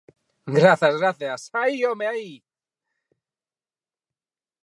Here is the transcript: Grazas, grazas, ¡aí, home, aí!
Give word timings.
Grazas, 0.57 0.95
grazas, 1.01 1.43
¡aí, 1.61 1.85
home, 1.89 2.05
aí! 2.13 2.31